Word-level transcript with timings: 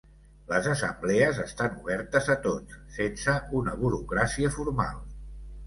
Les 0.51 0.69
assemblees 0.69 1.41
estan 1.43 1.75
obertes 1.83 2.31
a 2.35 2.37
tots, 2.47 2.79
sense 2.97 3.37
una 3.63 3.79
burocràcia 3.85 4.55
formal. 4.59 5.01